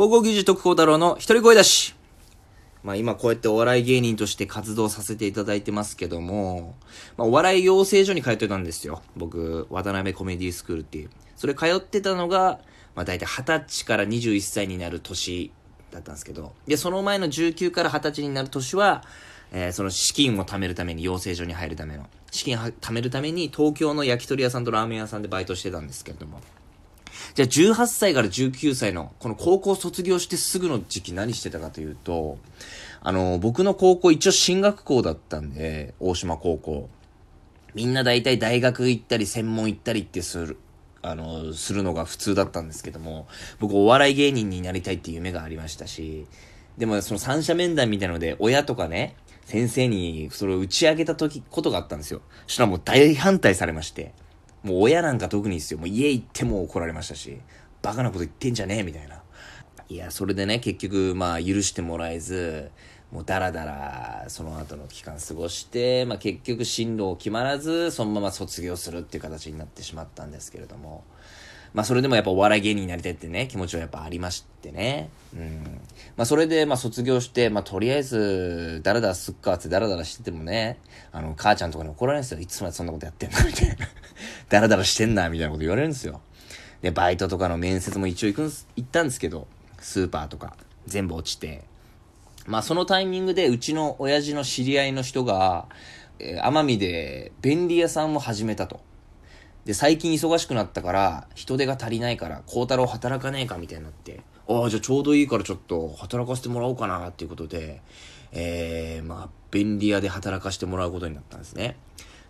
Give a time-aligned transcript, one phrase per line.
[0.00, 1.94] 高校技術特高太郎の一人声だし。
[2.82, 6.74] まあ今こうやってお笑い芸人として活動させていただいてますけども、
[7.18, 9.02] まあお笑い養成所に通ってたんですよ。
[9.14, 11.10] 僕、渡辺コメディスクールっていう。
[11.36, 12.60] それ通ってたのが、
[12.94, 15.52] まあ大体20歳から21歳になる年
[15.90, 19.04] だったんですけど、で、その前の19から20歳になる年は、
[19.52, 26.40] えー、その資金を貯めるために養成所に入るための、資金貯めるために東京の焼き鳥屋さんとラーメン屋さんでバイトしてたんですけれども、
[27.34, 32.38] じゃあ18歳から19歳の、この高校卒業してすぐの時期何してたかというと、
[33.00, 36.88] あの、僕の高校一応進学校だったんで、大島高校。
[37.74, 40.58] みんな大体大学行ったり専門行ったりってする、
[41.02, 43.26] あの、するのが普通だったんですけども、
[43.58, 46.26] 僕お笑い芸人になりたいっていう夢がありましたし、
[46.78, 52.20] でもその三者面談みたいなので、親とかね、先生にそれを打ち上げた時、ことがあったんですよ。
[52.46, 54.12] そしたらもう大反対されまして。
[54.62, 55.78] もう親なんか特にですよ。
[55.78, 57.40] もう家行っても怒られましたし、
[57.82, 59.22] バカなこと言ってんじゃねえみたいな。
[59.88, 62.70] いや、それでね、結局、まあ、許してもらえず、
[63.10, 71.02] もうダラダラ、その後の期間過ごして、まあ結局進路を決まらず、そのまま卒業するっていう形になってしまったんですけれども、
[71.72, 75.08] まあそれでもやっぱお笑い芸人になりたいってね、気持ちはやっぱありましてね。
[75.34, 75.80] うん。
[76.16, 80.78] まあそれでまあ卒業して、まあとりあえず、ダラダラすっかってダラダラしててもね、
[81.12, 82.40] あの、母ちゃんとかに怒られるんですよ。
[82.40, 83.76] いつまでそんなことやってんのみたいな。
[84.48, 86.20] ダラダラしてんな、みたいなこと言われるんですよ。
[86.82, 89.46] で、バイトとかの面接も一応行くんす、行ったんですけど、
[89.78, 91.62] スーパーとか、全部落ちて。
[92.46, 95.66] まあそのタイミングで、うちの親父の知り合いの人が、
[96.18, 98.80] えー、奄美で便利屋さんを始めたと。
[99.70, 104.18] で、最近忙しくなったから、人手が足りないから、孝太郎働かねえかみたいになって、
[104.48, 107.80] ああ、じゃあちょうどいいからちょっと働かせてもらおうかなっていうことで、
[108.32, 111.76] えー、まあ、便利屋で働かせてもらうことになったんですね。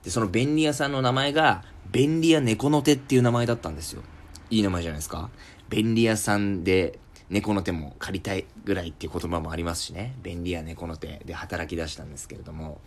[0.05, 4.02] で、その便利屋さんの名前が、便利屋猫の手っていう名前だったんですよ。
[4.50, 5.30] いい名前じゃないですか。
[5.70, 6.98] 便利屋さんで
[7.30, 10.16] 猫の手も借りたいぐらいっていう言葉もありますしね。
[10.20, 12.80] 便利屋猫の手で働き出したんですけれども。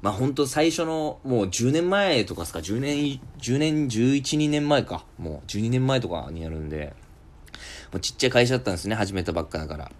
[0.00, 5.04] まあ本当最初のもう10年前とかですか、10年、10年、11、2年前か。
[5.18, 6.94] もう12年前とかになるんで、
[7.92, 9.92] もうちっちゃい会社だったんですね、始めたばっかだから。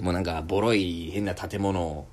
[0.00, 2.06] もうなんかボロい変な建物を、も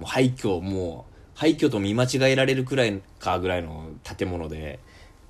[0.00, 4.78] う廃墟、もう廃墟と見間違えられるくらいかぐらいの建物で、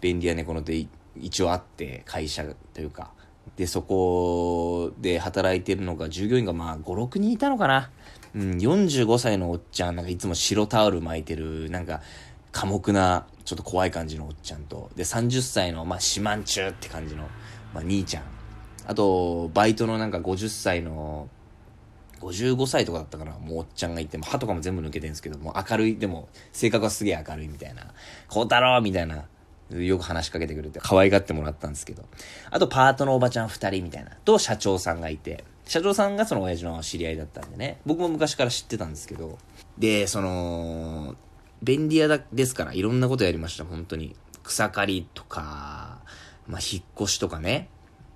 [0.01, 0.87] 便利屋猫の手
[1.21, 2.45] 一応あって、会社
[2.75, 3.11] というか。
[3.57, 7.91] で、そこで働いてるのが、従業員がまあ5、6人いたのかな。
[8.35, 12.01] うん、45歳のおっちゃん、なんかいつも白タオル巻いてる、なんか、
[12.51, 17.25] 寡黙な、ちょっと怖い感じのおっちゃんと、で、30歳の、まあ、四万中って感じの、
[17.75, 18.23] まあ、兄ちゃん。
[18.87, 21.29] あと、バイトのなんか50歳の、
[22.21, 27.93] 55歳とかだったかな、もうおっちゃんがいて、も歯とかも全部抜けてるんですけど、もう明るい、でも、性格はすげえ明るいみたいな、
[28.29, 29.25] 孝太郎みたいな、
[29.77, 32.05] よく話しかけてくれて、可愛がってもらったんですけど。
[32.51, 39.39] あと、パートのおばちゃん二人みたいな、と、社長さんがいて、社長さんがその親父の知り合いだったんでね、僕も昔から知ってたんですけど、
[39.79, 41.17] で、その、
[41.63, 44.17] 便利屋ですから、いろんなことやりました、本当に。
[44.43, 45.99] 草刈りとか、
[46.49, 47.69] まあ、引っ越しとかね、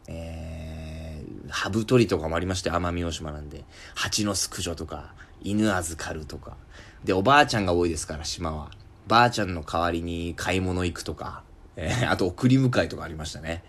[0.09, 1.07] えー
[1.51, 3.65] ハブ取りとかもありまして、奄美大島なんで。
[3.95, 6.57] 蜂の巣駆除とか、犬預かるとか。
[7.05, 8.71] で、おばあちゃんが多いですから、島は。
[9.07, 11.43] ばあちゃんの代わりに買い物行くとか、
[11.77, 13.63] えー、あと送り迎えとかありましたね。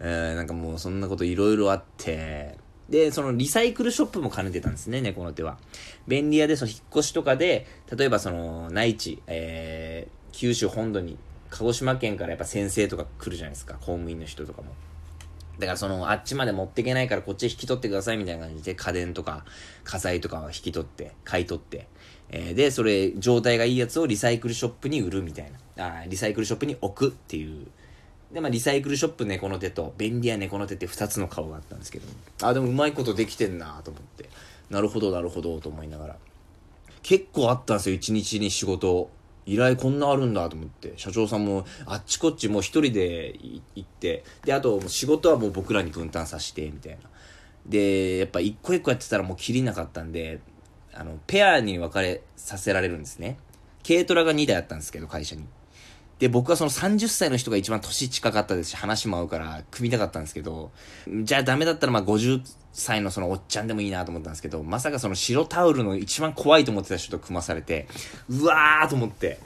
[0.00, 2.56] えー、なんかもうそんなこといろいろあって、
[2.88, 5.58] で、そのリサイクルショップも兼ねてたんですね、猫の手は。
[6.06, 11.18] 便利屋で、その引っ越しとかで、例えばその内地、えー、九州本土に、
[11.50, 14.68] 鹿児島県からやっぱ先生とか来るじゃないですか、公務員の人とかも。
[15.58, 19.44] だからその、あっちまで持っていけないからこっち引き取ってくださいみたいな感じで家電とか
[19.84, 21.88] 家財とかは引き取って、買い取って、
[22.30, 26.00] えー、で、それ、状態がいいやつをリサイクルショップに売るみたいな。
[26.00, 27.66] あリサイクルショップに置くっていう。
[28.32, 32.06] で、まあ、リサイクルショップ猫の手と、便利屋猫の手って二つの顔があったんですけど、
[32.42, 34.28] あ、でもうまいことできてんなと思って。
[34.70, 36.16] なるほど、なるほど、と思いながら。
[37.02, 39.10] 結構あったんですよ、一日に仕事。
[39.46, 46.98] 依頼こんなあるんだと思って、社長さんもあっちこっちもう一人で行って、で、あと仕事はもう僕らに分担させて、みたいな。
[47.64, 50.40] で、やっぱ一個一個やってたらもう切りなかったんで、
[50.98, 53.38] あの、ペアに分かれさせられるんですね。
[53.86, 55.44] 軽トラが2台あったんですけど、会社に。
[56.18, 60.72] で、僕はその30歳の人が一番年近かったですし、話も合うから、組みたかったんですけど、
[61.22, 62.42] じゃあダメだったらまあ50
[62.72, 67.86] 歳のそのおっちゃんでもいいなと思ったんですけど、まさかその白タオルの一番怖いと思ってた人と組まされて、
[68.28, 69.38] うわーと思って、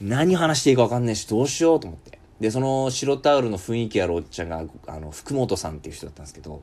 [0.00, 2.18] 何話していいか分かんないし、どうしようと思って。
[2.40, 6.62] で、その白タオルの雰囲気あるおっちゃんが、あの、福本さんっていう人だったんですけど、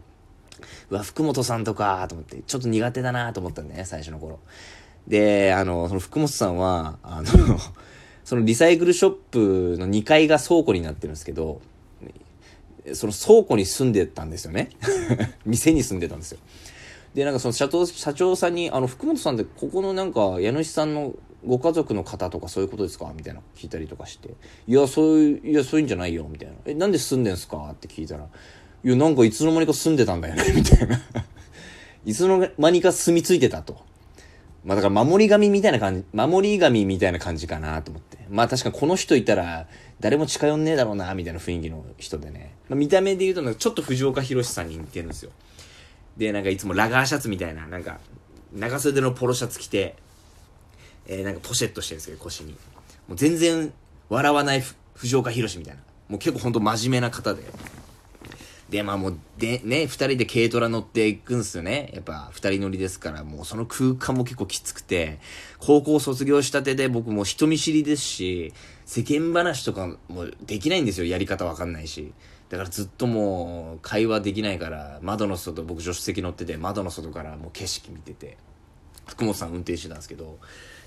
[0.89, 4.39] うわ、福本さんとか、と思って、ちょっと苦手だなと思ったんだよね、最初の頃。
[5.07, 7.27] で、あの、その福本さんは、あの
[8.23, 11.61] そのリサイクルショップの2階が倉庫になってるんですけど、
[12.93, 14.69] その倉庫に住んでたんですよね。
[15.45, 16.39] 店に住んでたんですよ。
[17.13, 21.13] で、なんかその社長、社長さんに、あの、福本さんってここのなんか家主さんの
[21.45, 23.11] ご家族の方とかそういうことですか？
[23.15, 24.29] みたいな聞いたりとかして。
[24.67, 26.55] いや、そういう、いや、そういうんじゃないよ、みたいな。
[26.65, 27.69] え、なんで住んでんすか？
[27.71, 28.27] って聞いたら、
[28.85, 31.01] いや、なんかいつの間にか住んでたんだよね、 みたいな。
[32.05, 33.83] いつの間にか住み着いてたと。
[34.63, 38.19] まあだから守り神みたいな感じ、守り神みたいな感じかなと思って。
[38.29, 39.67] まあ確かにこの人いたら
[39.99, 42.53] 誰も近寄んねえだろうな、みたいな雰囲気の人でね。
[42.69, 45.31] まあ、見た目で言うとちょっと藤岡弘さんに似てるんですよ。
[46.15, 47.99] で、なんかいつもラガーシャツみたいな、なんか
[48.53, 49.95] 長袖のポロシャツ着て、
[51.07, 52.51] えー、なんかポシェットしてるんですけど、腰に。
[53.07, 53.73] もう全然
[54.09, 55.81] 笑わない藤岡弘みたいな。
[56.07, 57.41] もう結構ほんと真面目な方で。
[58.69, 61.91] で、まあもう、で、ね、二人で軽トラ乗っていくんすよね。
[61.93, 65.19] やっぱ、二人乗りですから、もうその空間も結構きつくて、
[65.59, 68.53] 高校卒業したてで僕も人見知りですし、
[68.85, 71.05] 世間話とかもできないんですよ。
[71.05, 72.13] やり方わかんないし。
[72.49, 78.37] だからずっともう、会話できないから、窓の外、僕助手席乗ってて、窓の外からもう景色見てて、
[79.07, 80.39] 福本さん運転してたんですけど、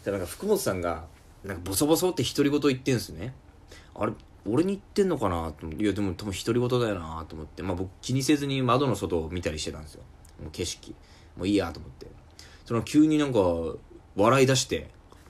[0.04, 1.06] だから福本さんが、
[1.44, 3.34] なんかボソボソって独り言言ってんすね。
[3.94, 4.12] あれ、
[4.50, 5.85] 俺に言ってんのかなと思って。
[5.85, 7.62] いやでも多分独り言だよなと思って。
[7.62, 10.03] まあ僕気にせずに窓の外を見たりしてたんですよ。
[10.43, 10.95] もう景色。
[11.37, 12.06] もういいやと思って。
[12.65, 13.39] その急になんか
[14.17, 14.89] 笑い出して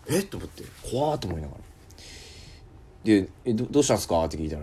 [0.09, 0.65] えっと思って。
[0.91, 1.61] 怖ーと思いながら。
[3.05, 4.25] でえどどうしたんすか？
[4.25, 4.63] って聞いたら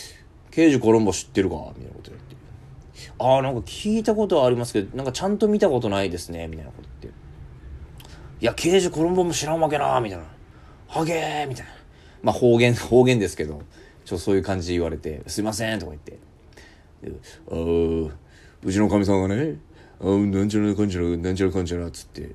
[0.50, 2.36] 「刑事コロンボ知ってるか?」みたいなこと言って
[3.18, 7.20] 「ああなんか聞いたことはありますけどなんかちゃんと見たことないですね」みたいなこと言って
[8.40, 10.24] 「いや刑事コロンボも知らんわけな」みたいな
[10.88, 11.72] 「はげー」みたいな。
[12.22, 13.60] まあ方言方言ですけど。
[14.06, 16.18] ちょそういう感じで言われて「すいません」とか言って
[17.50, 18.16] 「ああ
[18.64, 19.56] うちのかみさんがね
[20.00, 22.30] あなんちゃらかんちゃらなんちゃらかんちゃら」っつって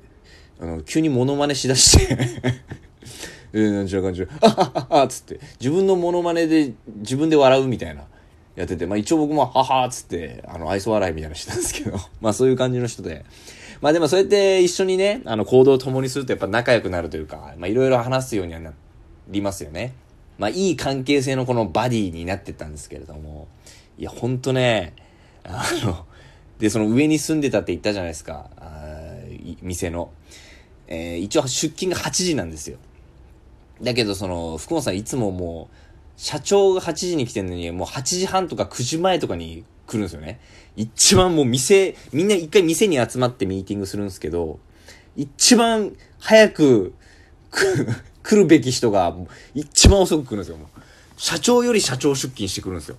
[0.60, 2.16] あの急にモノマネしだして
[3.54, 8.04] えー、なんちゃらかんちゃら「あははは」っつって自分のモノマネで自分で笑うみたいな
[8.54, 13.24] やっててまあ一応僕も「はは」っつってあの愛想笑いみたいなしてたんですけど まあそういう感じの人で。
[13.80, 18.72] まあでもそうやって一緒にね、あの行動を共にするとやっぱ仲良くなるというか、まあいろいろ話すようにはな
[19.28, 19.92] りますよね。
[20.38, 23.48] まあ、いい関係性のこのバディになってたんですけれども、
[23.98, 24.94] いや、ほんとね、
[25.44, 26.06] あの、
[26.58, 28.82] で、その上に住んでたって言ったじゃないですか、あ
[29.62, 30.10] 店の。
[30.88, 32.78] えー、一応出勤が8時なんですよ。
[33.82, 35.76] だけど、その、福本さんいつももう、
[36.16, 40.40] 社長が8時に来てんのに、もう8時半とか9時前とかに来るんですよね。
[40.76, 44.60] 一番もう店、みんな一回店に集まってミーティングするんですけど、
[45.16, 46.94] 一番早く
[48.22, 49.14] 来るべき人が
[49.54, 50.58] 一番遅く来るんですよ。
[51.16, 52.96] 社長より社長出勤してくるんですよ。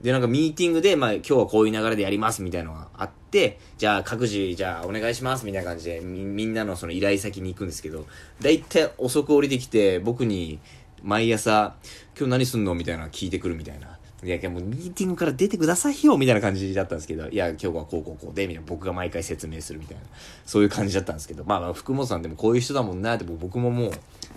[0.00, 8.06] で、なんかミーティングで、まあ今日はこういう流れでやりますみたいなのがあって、じゃあ各自、じゃあお願いしますみたいな感じでみ、みんなのその依頼先に行くんですけど、
[8.40, 10.60] だいたい遅く降りてきて、僕に
[11.02, 11.74] 毎朝、
[12.16, 13.97] 今日何すんのみたいな聞いてくるみたいな。
[14.24, 20.02] いや、いやもうミーティングから出てくださいよみたいな感じだったんですけど、いや、今日はこうこうこうで、みたいな僕が毎回説明するみたいな、
[20.44, 23.92] そういう感じだったんですけど、まあまあ、福本さんでもこういう人だもんなって僕ももう、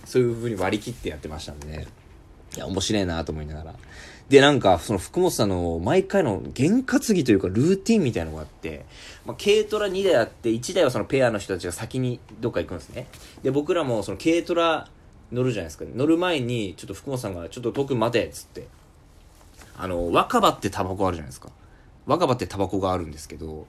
[0.05, 1.87] そういう風に割り切ってやってましたんでね。
[2.55, 3.75] いや、面白いなと思いながら。
[4.29, 8.85] で、なんか、その福本さんの毎回の験担ぎというかルーティンみたいなのがあって、
[9.25, 13.07] まあ、軽トラ2台あって、1台はそのペアの人たちが先にどっか行くんですね。
[13.41, 14.87] で、僕らもその軽トラ
[15.31, 15.85] 乗るじゃないですか。
[15.95, 18.67] 乗る前に、ちょっと福本さんが、ちょっと遠く待てっつって、
[19.77, 21.49] あの、若葉ってタバコあるじゃないですか。
[22.05, 23.67] 若葉ってタバコがあるんですけど、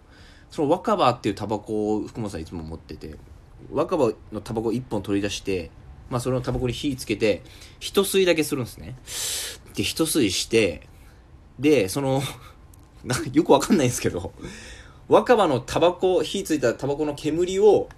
[0.51, 3.17] その若葉っていうタバコを福本さんいつも持ってて、
[3.71, 5.71] 若葉のタバコ1本取り出して、
[6.11, 7.43] まあそのタバコに火つけて、
[7.81, 8.97] 一吸いだけするんですね。
[9.75, 10.89] で、一吸いして、
[11.59, 12.23] で、その、
[13.05, 14.33] なよくわかんないんですけど、
[15.09, 17.89] 若葉のタバコ、火ついたタバコの煙を、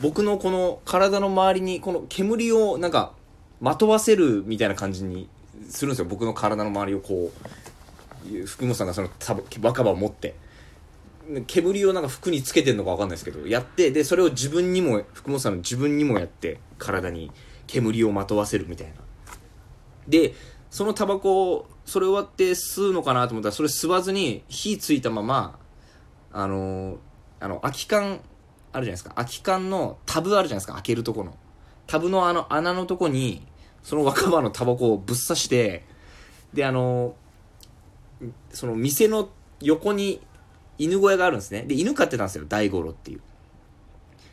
[0.00, 3.12] 僕のこの体の周りに、この煙をなんか、
[3.60, 5.28] まとわせるみたいな感じに
[5.68, 6.04] するんですよ。
[6.06, 7.32] 僕の体の周りをこ
[8.32, 9.10] う、福本さんがその
[9.62, 10.34] 若葉を持って。
[11.46, 17.30] 煙をなんか服につけてんのかわかんないですけど、やって、で、それを自分にも、福本さんの自分にもやって、体に。
[17.70, 18.94] 煙をまとわせるみたいな。
[20.08, 20.34] で、
[20.70, 25.58] そのタバコを、それ終わって吸うのかなと思ったら、それ吸わずに火ついたまま、
[26.32, 26.98] あの、
[27.38, 29.10] あの、空き缶、あるじゃないですか。
[29.14, 30.74] 空き缶のタブあるじゃないですか。
[30.74, 31.36] 開けるとこの。
[31.86, 33.46] タブのあの穴のとこに、
[33.82, 35.84] その若葉のタバコをぶっ刺して、
[36.52, 37.14] で、あの、
[38.52, 40.20] その店の横に
[40.78, 41.62] 犬小屋があるんですね。
[41.62, 42.44] で、犬飼ってたんですよ。
[42.48, 43.20] 大五郎っていう。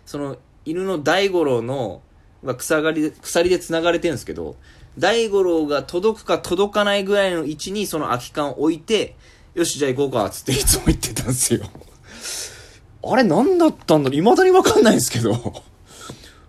[0.06, 2.02] その犬の大五郎の
[2.44, 4.56] まあ、草が鎖で、鎖で繋がれてるんですけど、
[4.98, 9.16] 大五郎が届くか届かないぐらいの位置にその空き缶を置いて、
[9.54, 11.66] よし、じゃあ行こうか、つっていつも言ってたんですよ。
[13.04, 15.32] あれ何だったんだろ未だにわかんないんですけど。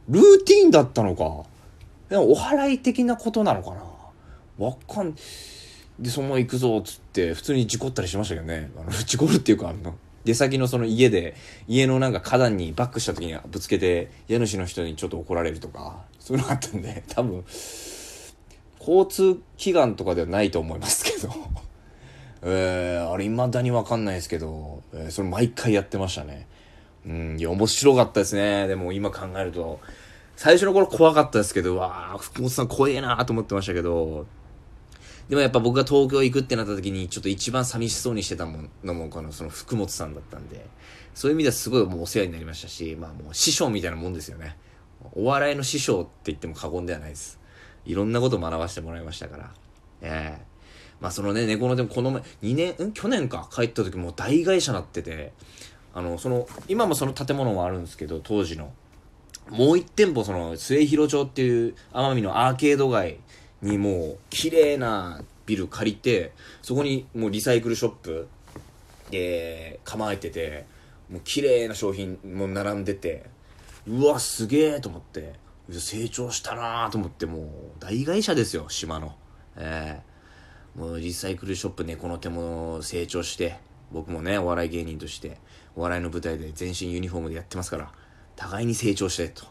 [0.09, 1.45] ルーティンだったのか。
[2.09, 4.67] でもお祓い的なことなのかな？
[4.67, 5.15] わかん、
[5.99, 8.71] で、そのまま行くぞ、っつって、普通に事故ったりしましたけどね。
[8.77, 11.35] あの、事故るっていうか、あの、出先のその家で、
[11.67, 17.45] 家のなんか花壇にバックした時にぶつけて、家主の人にちょっと怒られるとか、そういうのがあったんで、 多分、
[18.79, 21.33] 交通祈願とかではないと思いますけど。
[22.43, 26.47] えー、あれ未だにわかんないですけど、えー、それ毎回やってましたね。
[27.05, 28.69] うん、いや、面白かったですね。
[28.69, 29.81] でも今考えると、
[30.39, 34.25] 最初の頃怖かったですけど、わあ、福本さん怖えなと思ってましたけど、
[35.29, 40.65] でもやっぱ僕が東京行くってなった時に、ちょっと一番寂しそうにしてたものも、この、その福本さんだったんで、
[41.13, 44.57] そういう意味ではすごいもうお世話になりましたし、まあもう師匠みたいなもんですよね。
[45.15, 47.41] お笑いの師匠って言っても過言ではないです。
[47.85, 49.51] いろんなことを学ばせてもらいましたから。
[50.03, 52.93] ええー、まあそのね、猫のでもこの前、2年、ん？
[52.93, 55.33] 去年か帰った時もう大会社なってて、
[55.95, 58.73] あの、その、今もその建物はあるんですけど、当時の。
[59.51, 63.19] もう一店舗、その、末広町っていう奄美のアーケード街
[63.63, 68.29] にもう綺麗なビル借りてそこにもうリサイクルショップ
[69.11, 70.67] で構えてて
[71.11, 73.25] もう綺麗な商品も並んでて
[73.87, 75.49] うわすげえと思って。
[75.71, 77.45] 成長したなと思ってもう
[77.79, 79.15] 大会社ですよ島の。
[79.57, 80.01] え
[80.77, 83.59] えー、もうリサイクルショップねこの手も成長して
[83.93, 85.37] 僕もねお笑い芸人として
[85.77, 87.93] お笑いの舞台で全身ユニフォームでやってますから。
[88.39, 89.45] 互いに成長してと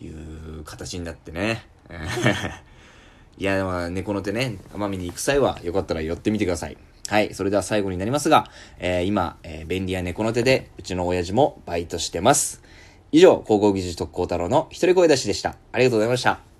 [0.00, 1.66] いう形になってね
[3.36, 6.76] いや、でも、猫の手ね、奄美に行く際は、よかったら寄ってみてください。
[7.08, 7.34] はい。
[7.34, 8.48] それでは最後になりますが、
[8.78, 12.62] えー、今、えー、便利や猫の手で、うちの親父もバイトしてます。
[13.10, 15.56] 以上、高校技術特攻太郎の一人声出しでした。
[15.72, 16.51] ありがとうございました。